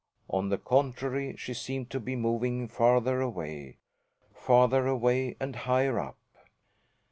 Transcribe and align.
On 0.31 0.49
the 0.49 0.57
contrary, 0.57 1.35
she 1.35 1.53
seemed 1.53 1.91
to 1.91 1.99
be 1.99 2.15
moving 2.15 2.67
farther 2.67 3.21
away 3.21 3.77
farther 4.33 4.87
away 4.87 5.35
and 5.39 5.55
higher 5.55 5.99
up. 5.99 6.17